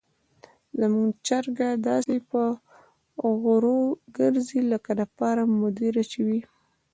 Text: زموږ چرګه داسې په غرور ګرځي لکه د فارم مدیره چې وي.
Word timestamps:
زموږ 0.79 1.09
چرګه 1.27 1.69
داسې 1.87 2.15
په 2.29 2.41
غرور 3.43 3.85
ګرځي 4.17 4.61
لکه 4.71 4.91
د 4.99 5.01
فارم 5.15 5.49
مدیره 5.63 6.03
چې 6.11 6.19
وي. 6.27 6.41